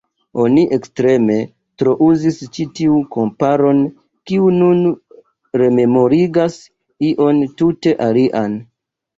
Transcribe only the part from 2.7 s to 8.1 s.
tiun komparon, kiu nun rememorigas ion tute